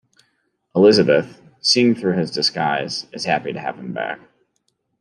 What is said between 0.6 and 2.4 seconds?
Elizabeth, seeing through his